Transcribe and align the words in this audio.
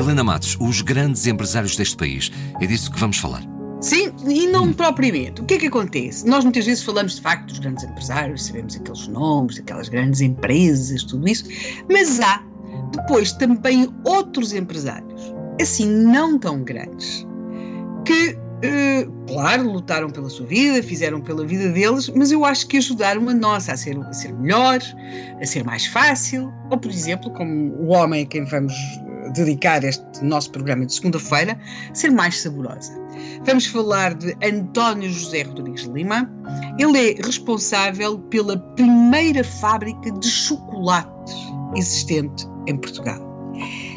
Helena 0.00 0.24
Matos, 0.24 0.56
os 0.58 0.80
grandes 0.80 1.26
empresários 1.26 1.76
deste 1.76 1.96
país. 1.96 2.32
É 2.60 2.66
disso 2.66 2.90
que 2.90 2.98
vamos 2.98 3.18
falar. 3.18 3.42
Sim, 3.80 4.12
e 4.26 4.46
não 4.46 4.64
hum. 4.64 4.72
propriamente. 4.72 5.40
O 5.40 5.44
que 5.44 5.54
é 5.54 5.58
que 5.58 5.66
acontece? 5.66 6.26
Nós 6.26 6.42
muitas 6.42 6.66
vezes 6.66 6.82
falamos 6.82 7.16
de 7.16 7.20
facto 7.20 7.48
dos 7.48 7.58
grandes 7.58 7.84
empresários, 7.84 8.46
sabemos 8.46 8.76
aqueles 8.76 9.08
nomes, 9.08 9.58
aquelas 9.58 9.88
grandes 9.88 10.20
empresas, 10.20 11.02
tudo 11.04 11.28
isso, 11.28 11.44
mas 11.88 12.18
há 12.20 12.42
depois 12.92 13.32
também 13.32 13.88
outros 14.04 14.52
empresários, 14.52 15.34
assim 15.60 15.88
não 15.88 16.38
tão 16.38 16.62
grandes, 16.62 17.26
que, 18.04 18.32
uh, 18.32 19.26
claro, 19.26 19.70
lutaram 19.70 20.10
pela 20.10 20.28
sua 20.28 20.46
vida, 20.46 20.82
fizeram 20.82 21.20
pela 21.20 21.46
vida 21.46 21.68
deles, 21.70 22.08
mas 22.08 22.32
eu 22.32 22.44
acho 22.44 22.66
que 22.66 22.78
ajudaram 22.78 23.28
a 23.28 23.34
nossa 23.34 23.72
a 23.72 23.76
ser, 23.76 23.98
a 23.98 24.12
ser 24.12 24.32
melhor, 24.34 24.80
a 25.40 25.46
ser 25.46 25.64
mais 25.64 25.86
fácil, 25.86 26.52
ou 26.70 26.78
por 26.78 26.90
exemplo, 26.90 27.30
como 27.32 27.72
o 27.74 27.88
homem 27.88 28.24
a 28.24 28.26
quem 28.26 28.44
vamos 28.44 28.74
dedicar 29.34 29.84
este 29.84 30.24
nosso 30.24 30.50
programa 30.50 30.84
de 30.86 30.94
segunda-feira, 30.94 31.58
ser 31.94 32.10
mais 32.10 32.40
saborosa. 32.40 32.92
Vamos 33.44 33.66
falar 33.66 34.14
de 34.14 34.36
António 34.42 35.10
José 35.10 35.42
Rodrigues 35.42 35.84
Lima. 35.84 36.28
Ele 36.78 37.10
é 37.10 37.22
responsável 37.22 38.18
pela 38.18 38.58
primeira 38.74 39.44
fábrica 39.44 40.10
de 40.10 40.28
chocolates 40.28 41.34
existente 41.76 42.49
em 42.70 42.76
Portugal. 42.76 43.30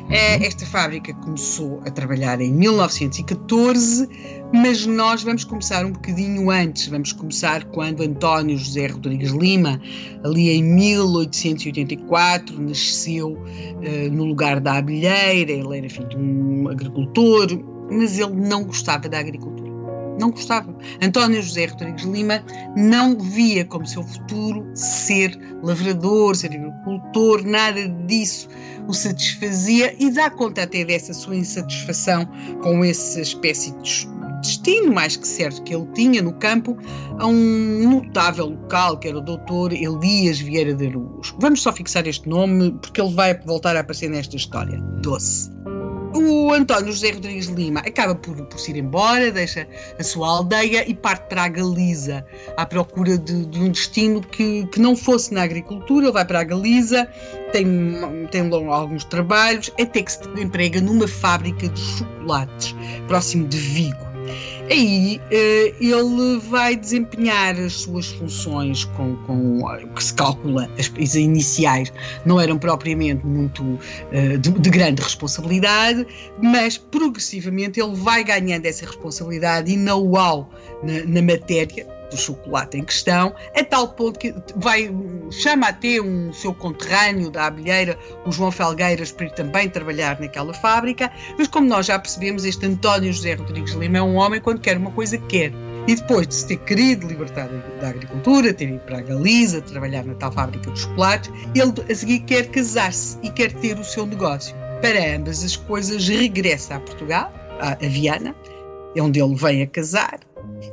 É, 0.10 0.46
esta 0.46 0.66
fábrica 0.66 1.14
começou 1.14 1.82
a 1.86 1.92
trabalhar 1.92 2.42
em 2.42 2.52
1914, 2.52 4.10
mas 4.54 4.86
nós 4.86 5.24
vamos 5.24 5.44
começar 5.44 5.86
um 5.86 5.92
bocadinho 5.92 6.50
antes. 6.50 6.88
Vamos 6.88 7.14
começar 7.14 7.64
quando 7.66 8.04
António 8.04 8.58
José 8.58 8.88
Rodrigues 8.88 9.32
Lima, 9.32 9.82
ali 10.24 10.50
em 10.50 10.64
1884, 10.64 12.62
nasceu 12.62 13.32
uh, 13.32 14.12
no 14.12 14.26
lugar 14.26 14.60
da 14.60 14.74
abelheira. 14.78 15.52
Ele 15.52 15.78
era 15.78 15.90
filho 15.90 16.10
de 16.10 16.18
um 16.18 16.68
agricultor, 16.70 17.48
mas 17.90 18.20
ele 18.20 18.34
não 18.34 18.66
gostava 18.66 19.08
da 19.08 19.20
agricultura. 19.20 19.63
Não 20.20 20.32
gostava. 20.32 20.76
António 21.02 21.42
José 21.42 21.66
Rodrigues 21.66 22.04
Lima 22.04 22.44
não 22.76 23.18
via 23.18 23.66
como 23.66 23.86
seu 23.86 24.04
futuro 24.04 24.70
ser 24.76 25.38
lavrador, 25.62 26.36
ser 26.36 26.52
agricultor, 26.54 27.44
nada 27.46 27.88
disso 28.08 28.48
o 28.88 28.94
satisfazia 28.94 29.96
e 30.00 30.12
dá 30.12 30.30
conta 30.30 30.64
até 30.64 30.84
dessa 30.84 31.14
sua 31.14 31.36
insatisfação 31.36 32.28
com 32.62 32.84
essa 32.84 33.22
espécie 33.22 33.72
de 33.82 34.08
destino 34.42 34.94
mais 34.94 35.16
que 35.16 35.28
certo 35.28 35.64
que 35.64 35.74
ele 35.74 35.88
tinha 35.94 36.22
no 36.22 36.34
campo 36.34 36.78
a 37.18 37.26
um 37.26 37.90
notável 37.90 38.48
local 38.48 38.98
que 38.98 39.08
era 39.08 39.18
o 39.18 39.22
doutor 39.22 39.72
Elias 39.72 40.40
Vieira 40.40 40.74
de 40.74 40.88
Araújo. 40.88 41.36
Vamos 41.40 41.62
só 41.62 41.72
fixar 41.72 42.06
este 42.08 42.28
nome 42.28 42.72
porque 42.82 43.00
ele 43.00 43.14
vai 43.14 43.38
voltar 43.40 43.76
a 43.78 43.80
aparecer 43.80 44.10
nesta 44.10 44.36
história. 44.36 44.78
Doce. 45.02 45.50
O 46.26 46.54
António 46.54 46.92
José 46.92 47.12
Rodrigues 47.12 47.48
Lima 47.48 47.82
acaba 47.82 48.16
por, 48.16 48.36
por 48.46 48.60
se 48.60 48.72
ir 48.72 48.78
embora, 48.78 49.32
deixa 49.32 49.68
a 50.00 50.04
sua 50.04 50.28
aldeia 50.30 50.88
e 50.88 50.94
parte 50.94 51.28
para 51.28 51.44
a 51.44 51.48
Galiza 51.48 52.26
à 52.56 52.66
procura 52.66 53.18
de, 53.18 53.46
de 53.46 53.60
um 53.60 53.70
destino 53.70 54.22
que, 54.22 54.66
que 54.68 54.80
não 54.80 54.96
fosse 54.96 55.34
na 55.34 55.44
agricultura. 55.44 56.06
Ele 56.06 56.14
vai 56.14 56.26
para 56.26 56.40
a 56.40 56.44
Galiza, 56.44 57.08
tem, 57.52 58.28
tem 58.32 58.50
alguns 58.70 59.04
trabalhos, 59.06 59.72
até 59.80 60.02
que 60.02 60.12
se 60.12 60.20
emprega 60.38 60.80
numa 60.80 61.08
fábrica 61.08 61.68
de 61.68 61.80
chocolates 61.80 62.76
próximo 63.08 63.48
de 63.48 63.58
Vigo. 63.58 64.14
Aí 64.70 65.20
eh, 65.30 65.74
ele 65.80 66.40
vai 66.50 66.76
desempenhar 66.76 67.56
as 67.56 67.74
suas 67.74 68.08
funções 68.08 68.86
com, 68.86 69.16
com 69.26 69.60
o 69.60 69.88
que 69.90 70.04
se 70.04 70.14
calcula, 70.14 70.70
as, 70.80 71.16
iniciais 71.16 71.92
não 72.26 72.40
eram 72.40 72.58
propriamente 72.58 73.26
muito 73.26 73.78
eh, 74.12 74.38
de, 74.38 74.52
de, 74.52 74.70
grande 74.70 75.02
responsabilidade, 75.02 76.08
mas 76.42 76.78
progressivamente 76.78 77.80
ele 77.80 77.96
vai 77.96 78.24
ganhando 78.24 78.66
essa 78.66 78.86
responsabilidade 78.86 79.72
e 79.72 79.78
know-how 79.78 80.50
na, 80.82 81.04
na 81.06 81.22
matéria 81.22 81.86
do 82.14 82.18
chocolate 82.18 82.78
em 82.78 82.84
questão, 82.84 83.34
a 83.56 83.64
tal 83.64 83.90
ponto 83.90 84.20
que 84.20 84.34
vai, 84.56 84.90
chama 85.32 85.68
até 85.68 86.00
um 86.00 86.32
seu 86.32 86.54
conterrâneo 86.54 87.30
da 87.30 87.48
abelheira, 87.48 87.98
o 88.26 88.32
João 88.32 88.52
Felgueiras, 88.52 89.12
para 89.12 89.26
ir 89.26 89.32
também 89.32 89.68
trabalhar 89.68 90.20
naquela 90.20 90.54
fábrica, 90.54 91.12
mas 91.38 91.48
como 91.48 91.68
nós 91.68 91.88
já 91.88 91.98
percebemos, 91.98 92.46
este 92.46 92.66
António 92.66 93.12
José 93.12 93.34
Rodrigues 93.34 93.74
Lima 93.74 93.98
é 93.98 94.02
um 94.02 94.16
homem 94.16 94.40
quando 94.40 94.62
quer 94.62 94.78
uma 94.78 94.92
coisa, 94.92 95.18
quer. 95.18 95.52
E 95.86 95.96
depois 95.96 96.28
de 96.28 96.36
se 96.36 96.48
ter 96.48 96.58
querido 96.60 97.08
libertar 97.08 97.50
da 97.82 97.90
agricultura, 97.90 98.54
ter 98.54 98.70
ido 98.70 98.80
para 98.80 99.00
a 99.00 99.02
Galiza, 99.02 99.62
trabalhar 99.62 100.06
na 100.06 100.14
tal 100.14 100.32
fábrica 100.32 100.72
de 100.72 100.80
chocolates, 100.80 101.30
ele 101.54 101.74
a 101.92 101.96
seguir 101.96 102.20
quer 102.22 102.48
casar-se 102.48 103.18
e 103.22 103.30
quer 103.30 103.52
ter 103.52 103.78
o 103.78 103.84
seu 103.84 104.06
negócio. 104.06 104.56
Para 104.82 105.16
ambas 105.16 105.44
as 105.44 105.58
coisas, 105.58 106.08
regressa 106.08 106.76
a 106.76 106.80
Portugal, 106.80 107.34
a 107.60 107.76
Viana, 107.76 108.34
onde 108.98 109.22
ele 109.22 109.36
vem 109.36 109.64
a 109.64 109.68
casar, 109.68 110.20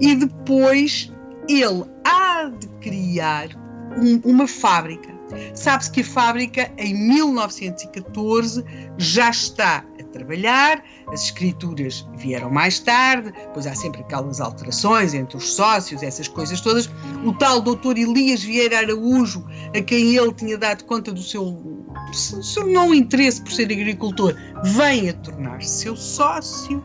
e 0.00 0.14
depois 0.14 1.12
ele 1.50 1.84
há 2.04 2.44
de 2.58 2.68
criar 2.80 3.48
um, 3.96 4.20
uma 4.24 4.46
fábrica. 4.46 5.20
Sabe-se 5.54 5.90
que 5.92 6.00
a 6.00 6.04
fábrica, 6.04 6.72
em 6.76 6.94
1914, 6.94 8.64
já 8.98 9.30
está 9.30 9.84
a 9.98 10.04
trabalhar, 10.12 10.82
as 11.08 11.24
escrituras 11.24 12.06
vieram 12.16 12.50
mais 12.50 12.80
tarde, 12.80 13.32
pois 13.54 13.66
há 13.66 13.74
sempre 13.74 14.00
aquelas 14.00 14.40
alterações 14.40 15.14
entre 15.14 15.36
os 15.36 15.52
sócios, 15.52 16.02
essas 16.02 16.26
coisas 16.26 16.60
todas. 16.60 16.90
O 17.24 17.32
tal 17.34 17.60
doutor 17.60 17.96
Elias 17.96 18.42
Vieira 18.42 18.78
Araújo, 18.78 19.46
a 19.76 19.80
quem 19.80 20.16
ele 20.16 20.32
tinha 20.34 20.58
dado 20.58 20.84
conta 20.84 21.12
do 21.12 21.22
seu, 21.22 21.79
do 22.10 22.42
seu 22.42 22.66
não 22.66 22.94
interesse 22.94 23.40
por 23.40 23.52
ser 23.52 23.64
agricultor, 23.64 24.34
vem 24.76 25.08
a 25.08 25.12
tornar-se 25.14 25.82
seu 25.82 25.96
sócio 25.96 26.82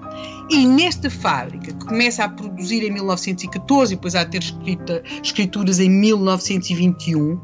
e 0.49 0.65
nesta 0.65 1.09
fábrica, 1.09 1.73
que 1.73 1.85
começa 1.85 2.23
a 2.23 2.29
produzir 2.29 2.83
em 2.83 2.91
1914 2.91 3.93
e 3.93 3.95
depois 3.95 4.15
a 4.15 4.25
ter 4.25 4.41
escrita, 4.41 5.03
escrituras 5.23 5.79
em 5.79 5.89
1921, 5.89 7.39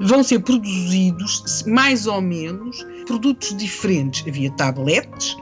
vão 0.00 0.22
ser 0.22 0.40
produzidos 0.40 1.64
mais 1.66 2.06
ou 2.06 2.20
menos 2.20 2.84
produtos 3.06 3.56
diferentes. 3.56 4.26
Havia 4.28 4.50
tabletes, 4.52 5.36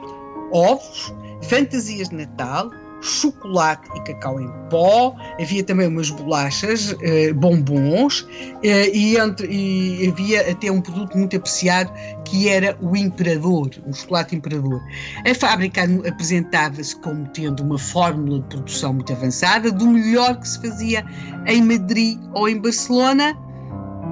ovos, 0.52 1.12
fantasias 1.42 2.08
de 2.08 2.16
Natal, 2.16 2.70
chocolate 3.02 3.88
e 3.96 4.00
cacau 4.04 4.40
em 4.40 4.48
pó, 4.70 5.14
havia 5.40 5.62
também 5.64 5.88
umas 5.88 6.10
bolachas, 6.10 6.94
eh, 7.02 7.32
bombons, 7.32 8.26
eh, 8.62 8.88
e, 8.94 9.16
entre, 9.16 9.48
e, 9.48 10.08
havia 10.08 10.50
até 10.50 10.70
um 10.70 10.80
produto 10.80 11.18
muito 11.18 11.36
apreciado 11.36 11.92
que 12.24 12.48
era 12.48 12.78
o 12.80 12.96
Imperador, 12.96 13.70
o 13.86 13.92
chocolate 13.92 14.36
Imperador. 14.36 14.80
A 15.28 15.34
fábrica 15.34 15.82
apresentava-se 16.08 16.96
como 17.00 17.26
tendo 17.28 17.62
uma 17.62 17.78
fórmula 17.78 18.40
de 18.40 18.46
produção 18.46 18.94
muito 18.94 19.12
avançada, 19.12 19.70
do 19.70 19.86
melhor 19.86 20.38
que 20.38 20.48
se 20.48 20.60
fazia 20.60 21.04
em 21.46 21.62
Madrid 21.62 22.18
ou 22.34 22.48
em 22.48 22.60
Barcelona. 22.60 23.36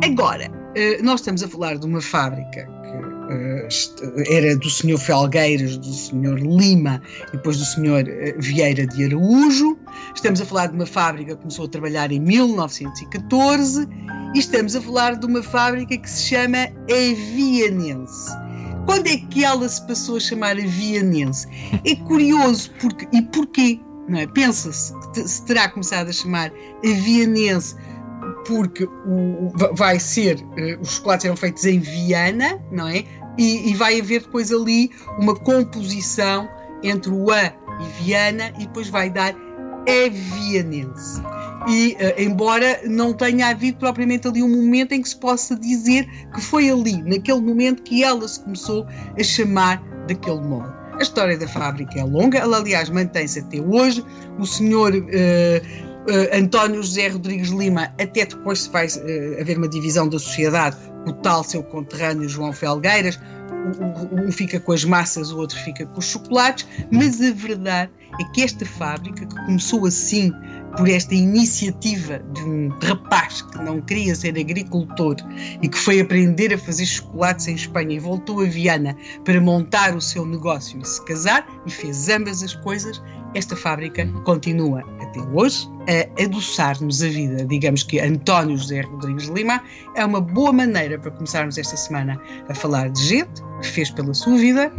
Agora, 0.05 0.51
eh, 0.75 1.01
nós 1.03 1.21
estamos 1.21 1.43
a 1.43 1.49
falar 1.49 1.79
de 1.79 1.87
uma 1.87 2.01
fábrica 2.01 2.80
era 4.29 4.57
do 4.57 4.69
senhor 4.69 4.99
Felgueiras, 4.99 5.77
do 5.77 5.93
senhor 5.93 6.39
Lima 6.39 7.01
e 7.29 7.33
depois 7.33 7.57
do 7.59 7.65
senhor 7.65 8.09
eh, 8.09 8.35
Vieira 8.39 8.87
de 8.87 9.05
Araújo. 9.05 9.79
Estamos 10.15 10.41
a 10.41 10.45
falar 10.45 10.67
de 10.69 10.75
uma 10.75 10.87
fábrica 10.87 11.35
que 11.35 11.41
começou 11.41 11.67
a 11.67 11.69
trabalhar 11.69 12.11
em 12.11 12.21
1914 12.21 13.89
e 14.35 14.39
estamos 14.39 14.75
a 14.75 14.81
falar 14.81 15.17
de 15.17 15.27
uma 15.27 15.43
fábrica 15.43 15.97
que 15.97 16.11
se 16.11 16.29
chama 16.29 16.69
Avianense. 16.91 18.31
Quando 18.87 19.07
é 19.07 19.17
que 19.17 19.45
ela 19.45 19.69
se 19.69 19.87
passou 19.87 20.17
a 20.17 20.21
chamar 20.21 20.53
Avianense? 20.53 21.47
É 21.85 21.95
curioso, 21.97 22.73
porque, 22.81 23.07
e 23.17 23.23
porquê? 23.23 23.81
É? 24.17 24.27
Pensa-se 24.27 24.93
que 25.15 25.21
se 25.29 25.45
terá 25.45 25.69
começado 25.69 26.09
a 26.09 26.13
chamar 26.13 26.51
Avianense 26.85 27.77
porque 28.47 28.85
o, 28.85 29.53
vai 29.75 29.99
ser, 29.99 30.41
uh, 30.41 30.81
os 30.81 30.97
chocolates 30.97 31.27
eram 31.27 31.37
feitos 31.37 31.65
em 31.65 31.79
Viana, 31.79 32.61
não 32.73 32.89
é? 32.89 33.05
E, 33.39 33.71
e 33.71 33.75
vai 33.75 34.01
haver 34.01 34.23
depois 34.23 34.53
ali 34.53 34.91
uma 35.19 35.35
composição 35.35 36.49
entre 36.83 37.11
o 37.11 37.31
A 37.31 37.47
e 37.47 38.03
Viana 38.03 38.53
e 38.59 38.67
depois 38.67 38.89
vai 38.89 39.11
dar 39.11 39.35
Evianense. 39.87 41.23
E, 41.69 41.93
uh, 41.95 42.21
embora 42.21 42.81
não 42.87 43.13
tenha 43.13 43.49
havido 43.49 43.79
propriamente 43.79 44.27
ali 44.27 44.43
um 44.43 44.49
momento 44.49 44.93
em 44.93 45.03
que 45.03 45.09
se 45.09 45.17
possa 45.17 45.57
dizer 45.57 46.09
que 46.35 46.41
foi 46.41 46.71
ali, 46.71 47.03
naquele 47.03 47.41
momento, 47.41 47.83
que 47.83 48.03
ela 48.03 48.27
se 48.27 48.41
começou 48.41 48.87
a 49.19 49.23
chamar 49.23 49.83
daquele 50.07 50.41
nome. 50.41 50.69
A 50.95 51.03
história 51.03 51.37
da 51.39 51.49
fábrica 51.49 51.99
é 51.99 52.05
longa, 52.05 52.39
ela, 52.39 52.59
aliás, 52.59 52.91
mantém-se 52.91 53.41
até 53.41 53.61
hoje. 53.61 54.05
O 54.39 54.47
senhor 54.47 54.93
uh, 54.95 54.99
uh, 54.99 56.39
António 56.39 56.83
José 56.83 57.09
Rodrigues 57.09 57.51
Lima, 57.51 57.85
até 58.01 58.27
depois 58.27 58.63
se 58.63 58.71
vai 58.71 58.87
haver 59.41 59.57
uma 59.57 59.69
divisão 59.69 60.09
da 60.09 60.19
sociedade, 60.19 60.77
o 61.07 61.13
tal 61.13 61.43
seu 61.43 61.63
conterrâneo 61.63 62.29
João 62.29 62.53
Felgueiras, 62.53 63.19
um 64.13 64.33
fica 64.33 64.59
com 64.59 64.73
as 64.73 64.85
massas, 64.85 65.31
o 65.31 65.39
outro 65.39 65.59
fica 65.59 65.87
com 65.87 65.99
os 65.99 66.07
chocolates, 66.07 66.67
mas 66.91 67.21
a 67.21 67.33
verdade 67.33 67.91
é 68.21 68.25
que 68.33 68.43
esta 68.43 68.65
fábrica, 68.65 69.27
que 69.27 69.35
começou 69.47 69.87
assim 69.87 70.33
por 70.77 70.89
esta 70.89 71.15
iniciativa 71.15 72.19
de 72.33 72.43
um 72.43 72.69
rapaz 72.83 73.43
que 73.43 73.59
não 73.59 73.81
queria 73.81 74.15
ser 74.15 74.39
agricultor 74.39 75.17
e 75.63 75.69
que 75.69 75.79
foi 75.79 76.01
aprender 76.01 76.53
a 76.53 76.59
fazer 76.59 76.87
chocolates 76.87 77.49
em 77.49 77.55
Espanha 77.55 77.97
e 77.97 77.99
voltou 77.99 78.41
a 78.41 78.45
Viana 78.45 78.97
para 79.25 79.41
montar 79.41 79.95
o 79.95 80.01
seu 80.01 80.25
negócio 80.25 80.81
e 80.81 80.87
se 80.87 81.05
casar 81.05 81.47
e 81.67 81.71
fez 81.71 82.09
ambas 82.09 82.43
as 82.43 82.55
coisas, 82.55 83.03
esta 83.35 83.55
fábrica 83.55 84.07
continua 84.25 84.83
até 85.01 85.21
hoje 85.33 85.69
a 85.89 86.23
adoçar-nos 86.25 87.03
a 87.03 87.09
vida. 87.09 87.45
Digamos 87.45 87.83
que 87.83 88.01
António 88.01 88.57
José 88.57 88.81
Rodrigues 88.81 89.27
Lima 89.29 89.63
é 89.95 90.05
uma 90.05 90.21
boa 90.21 90.53
maneira 90.53 90.99
para 90.99 91.11
começarmos 91.13 91.57
esta 91.57 91.77
semana 91.77 92.21
a 92.49 92.55
falar 92.55 92.91
de 92.91 93.03
gente 93.03 93.43
que 93.61 93.69
fez 93.69 93.91
pela 93.91 94.13
sua 94.15 94.37
vida 94.37 94.73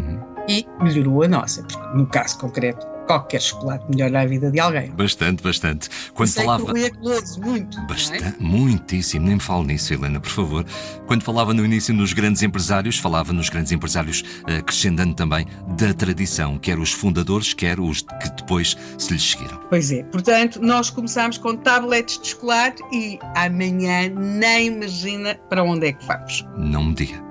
e 0.50 0.66
melhorou 0.82 1.24
a 1.24 1.28
nossa. 1.28 1.64
Porque 1.64 1.98
no 1.98 2.06
caso 2.08 2.38
concreto, 2.40 2.91
qualquer 3.12 3.42
chocolate 3.42 3.84
melhora 3.90 4.22
a 4.22 4.26
vida 4.26 4.50
de 4.50 4.60
alguém. 4.60 4.90
Bastante, 4.92 5.44
bastante. 5.44 5.90
Quando 6.14 6.30
Sei 6.30 6.46
falava. 6.46 6.74
Que 6.74 6.86
é 6.86 6.90
coloso, 6.92 7.42
muito. 7.42 7.78
não 7.78 7.84
é? 7.84 7.88
Bastante, 7.88 8.36
muitíssimo, 8.42 9.26
nem 9.26 9.36
me 9.36 9.42
fale 9.42 9.66
nisso, 9.66 9.94
Helena, 9.94 10.20
por 10.20 10.30
favor. 10.30 10.66
Quando 11.08 11.24
falava 11.24 11.54
no 11.54 11.66
início 11.66 11.94
nos 11.94 12.14
grandes 12.14 12.42
empresários, 12.42 12.98
falava 12.98 13.34
nos 13.34 13.50
grandes 13.50 13.74
empresários, 13.74 14.24
eh, 14.48 14.58
acrescentando 14.58 15.14
também 15.14 15.46
da 15.78 15.94
tradição, 15.94 16.58
quer 16.58 16.80
os 16.80 16.94
fundadores, 16.94 17.54
quer 17.54 17.80
os 17.80 18.02
que 18.02 18.30
depois 18.38 18.78
se 18.98 19.12
lhes 19.12 19.32
seguiram. 19.32 19.60
Pois 19.70 19.92
é, 19.92 20.04
portanto, 20.04 20.62
nós 20.62 20.90
começamos 20.90 21.38
com 21.38 21.56
tabletes 21.58 22.18
de 22.20 22.30
chocolate 22.30 22.82
e 22.94 23.20
amanhã 23.36 24.08
nem 24.10 24.68
imagina 24.68 25.36
para 25.50 25.64
onde 25.64 25.88
é 25.88 25.92
que 25.94 26.06
vamos. 26.06 26.46
Não 26.58 26.86
me 26.86 26.94
diga. 26.94 27.31